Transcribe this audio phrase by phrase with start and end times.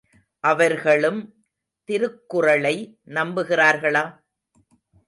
[0.43, 1.19] அவர்களும்
[1.89, 2.75] திருக்குறளை
[3.09, 4.05] நம்புகிறார்களா?